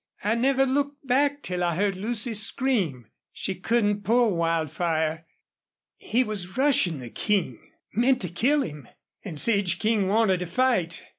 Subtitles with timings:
[0.23, 3.05] I never looked back till I heard Lucy scream.
[3.31, 5.27] She couldn't pull Wildfire.
[5.95, 7.59] He was rushin' the King
[7.93, 8.87] meant to kill him.
[9.23, 11.03] An' Sage King wanted to fight.